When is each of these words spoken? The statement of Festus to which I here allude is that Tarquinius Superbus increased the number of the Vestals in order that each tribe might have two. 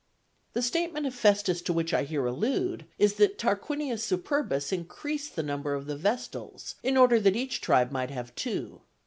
The 0.53 0.63
statement 0.63 1.05
of 1.05 1.13
Festus 1.13 1.61
to 1.61 1.71
which 1.73 1.93
I 1.93 2.05
here 2.05 2.25
allude 2.25 2.85
is 2.97 3.13
that 3.17 3.37
Tarquinius 3.37 4.03
Superbus 4.03 4.71
increased 4.71 5.35
the 5.35 5.43
number 5.43 5.75
of 5.75 5.85
the 5.85 5.95
Vestals 5.95 6.73
in 6.81 6.97
order 6.97 7.19
that 7.19 7.35
each 7.35 7.61
tribe 7.61 7.91
might 7.91 8.09
have 8.09 8.33
two. 8.33 8.81